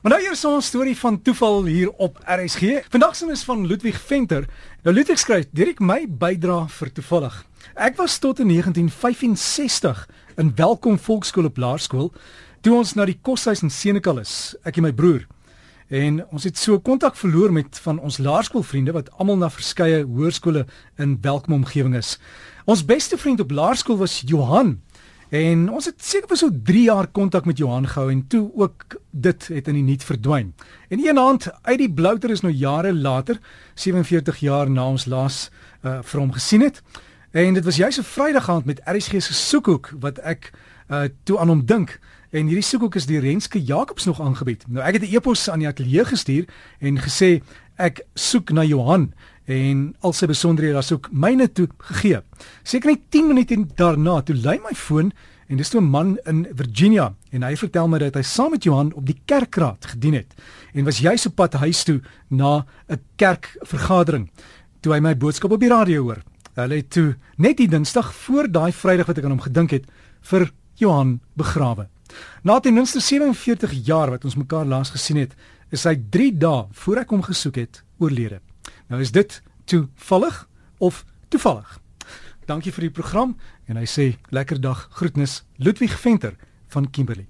Maar 0.00 0.12
nou 0.12 0.22
hier 0.22 0.32
is 0.32 0.44
ons 0.48 0.66
storie 0.66 0.94
van 0.96 1.18
toeval 1.22 1.64
hier 1.68 1.90
op 2.00 2.22
RSG. 2.24 2.86
Vandag 2.88 3.16
se 3.16 3.26
is 3.28 3.42
van 3.44 3.66
Ludwig 3.66 3.98
Venter. 4.00 4.46
Nou 4.82 4.94
Ludwig 4.96 5.18
skryf: 5.18 5.44
"Direk 5.50 5.78
my 5.78 6.06
bydra 6.08 6.68
vir 6.68 6.92
toevallig. 6.92 7.44
Ek 7.74 7.96
was 7.96 8.18
tot 8.18 8.38
in 8.38 8.46
1965 8.48 10.08
in 10.36 10.52
Welkom 10.54 10.98
Volksskool 10.98 11.44
op 11.44 11.56
Laerskool 11.56 12.12
toe 12.60 12.76
ons 12.76 12.94
na 12.94 13.04
die 13.04 13.18
koshuis 13.22 13.62
in 13.62 13.70
Senekal 13.70 14.18
is, 14.18 14.56
ek 14.64 14.76
en 14.76 14.82
my 14.82 14.92
broer. 14.92 15.26
En 15.88 16.24
ons 16.30 16.44
het 16.44 16.58
so 16.58 16.78
kontak 16.78 17.16
verloor 17.16 17.52
met 17.52 17.78
van 17.78 17.98
ons 17.98 18.18
laerskoolvriende 18.18 18.92
wat 18.92 19.10
almal 19.18 19.36
na 19.36 19.50
verskeie 19.50 20.04
hoërskole 20.04 20.66
in 20.96 21.18
Welkom 21.20 21.54
omgewing 21.54 21.96
is. 21.96 22.18
Ons 22.64 22.84
beste 22.84 23.18
vriend 23.18 23.40
op 23.40 23.50
laerskool 23.50 23.98
was 23.98 24.22
Johan 24.24 24.78
En 25.30 25.68
ons 25.70 25.84
het 25.86 26.02
seker 26.02 26.26
vir 26.32 26.38
so 26.40 26.50
3 26.50 26.82
jaar 26.88 27.06
kontak 27.06 27.44
met 27.46 27.58
Johan 27.58 27.86
gehou 27.86 28.10
en 28.10 28.24
toe 28.26 28.50
ook 28.58 28.96
dit 29.10 29.46
het 29.48 29.68
in 29.70 29.76
die 29.78 29.82
niet 29.82 30.04
verdwyn. 30.04 30.54
En 30.88 30.98
een 31.06 31.18
aand 31.18 31.46
uit 31.62 31.78
die 31.78 31.92
blouter 31.92 32.30
is 32.30 32.42
nou 32.42 32.52
jare 32.52 32.94
later, 32.94 33.38
47 33.74 34.40
jaar 34.42 34.70
na 34.70 34.88
ons 34.90 35.06
laas 35.06 35.50
uh 35.86 36.00
vir 36.02 36.20
hom 36.20 36.32
gesien 36.32 36.66
het. 36.66 36.82
En 37.30 37.54
dit 37.54 37.64
was 37.64 37.76
juis 37.76 37.98
'n 37.98 38.02
Vrydag 38.02 38.50
aand 38.50 38.64
met 38.64 38.80
RSG 38.84 39.22
se 39.22 39.34
soekhoek 39.34 39.92
wat 40.00 40.18
ek 40.18 40.50
uh 40.90 41.04
toe 41.22 41.38
aan 41.38 41.48
hom 41.48 41.64
dink. 41.64 42.00
En 42.30 42.46
hierdie 42.46 42.66
soekhoek 42.66 42.94
is 42.94 43.06
deur 43.06 43.20
Renske 43.20 43.62
Jacobs 43.62 44.04
nog 44.04 44.20
aangebied. 44.20 44.64
Nou 44.68 44.86
ek 44.86 44.92
het 44.92 45.02
'n 45.02 45.14
e-pos 45.14 45.50
aan 45.50 45.58
die 45.58 45.68
ateljee 45.68 46.04
gestuur 46.04 46.44
en 46.78 46.98
gesê 46.98 47.42
ek 47.80 48.02
soek 48.18 48.52
na 48.52 48.64
Johan 48.66 49.10
en 49.50 49.90
al 50.06 50.14
sy 50.14 50.28
besonderhede 50.30 50.78
daar 50.78 50.86
soek 50.86 51.08
myne 51.10 51.48
toe 51.48 51.66
gegee. 51.90 52.20
Seker 52.62 52.92
net 52.92 53.08
10 53.10 53.30
minute 53.32 53.56
daarna 53.78 54.20
toe 54.22 54.36
lui 54.36 54.58
my 54.62 54.74
foon 54.76 55.12
en 55.50 55.58
dis 55.58 55.68
toe 55.68 55.80
'n 55.80 55.90
man 55.90 56.18
in 56.26 56.46
Virginia 56.54 57.14
en 57.32 57.42
hy 57.42 57.56
vertel 57.56 57.88
my 57.88 57.98
dat 57.98 58.14
hy 58.14 58.22
saam 58.22 58.50
met 58.50 58.64
Johan 58.64 58.92
op 58.94 59.06
die 59.06 59.20
kerkraad 59.26 59.84
gedien 59.94 60.14
het 60.14 60.34
en 60.74 60.84
was 60.84 60.98
juis 60.98 61.26
op 61.26 61.34
pad 61.34 61.54
huis 61.54 61.84
toe 61.84 62.00
na 62.28 62.66
'n 62.88 63.00
kerkvergadering 63.16 64.30
toe 64.80 64.92
hy 64.92 65.00
my 65.00 65.14
boodskap 65.16 65.52
op 65.52 65.60
die 65.60 65.68
radio 65.68 66.02
hoor. 66.02 66.22
Hulle 66.54 66.76
het 66.76 66.90
toe 66.90 67.16
net 67.36 67.56
die 67.56 67.68
Dinsdag 67.68 68.14
voor 68.14 68.50
daai 68.50 68.72
Vrydag 68.72 69.06
wat 69.06 69.18
ek 69.18 69.24
aan 69.24 69.30
hom 69.30 69.40
gedink 69.40 69.70
het 69.70 69.84
vir 70.20 70.50
Johan 70.76 71.20
begrawe. 71.36 71.88
Na 72.42 72.60
ten 72.60 72.74
minste 72.74 73.00
47 73.00 73.72
jaar 73.86 74.10
wat 74.10 74.24
ons 74.24 74.36
mekaar 74.36 74.64
laas 74.64 74.90
gesien 74.90 75.16
het, 75.16 75.34
is 75.70 75.84
hy 75.84 75.96
3 76.10 76.30
dae 76.38 76.66
voor 76.82 77.02
ek 77.02 77.12
hom 77.14 77.22
gesoek 77.22 77.60
het 77.60 77.82
oorlede. 77.98 78.40
Nou 78.88 79.00
is 79.00 79.12
dit 79.12 79.42
toevallig 79.64 80.48
of 80.78 81.04
toevallig? 81.28 81.78
Dankie 82.46 82.72
vir 82.72 82.88
die 82.88 82.94
program 82.94 83.36
en 83.70 83.76
hy 83.78 83.86
sê 83.86 84.16
lekker 84.34 84.60
dag 84.60 84.88
groetnis 84.96 85.42
Ludwig 85.56 85.94
Venter 86.00 86.34
van 86.72 86.90
Kimberley. 86.90 87.28